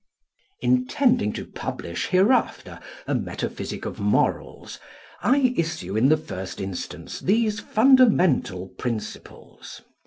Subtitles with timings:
[0.61, 4.79] Intending to publish hereafter a metaphysic of morals,
[5.21, 9.83] I issue in the first instance these fundamental principles.